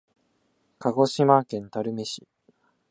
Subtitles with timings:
[0.79, 2.27] 鹿児島県垂水市